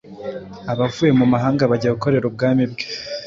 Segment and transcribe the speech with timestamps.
[0.71, 2.85] abavuye mu mahanga bajya gukorera ubwami bwe.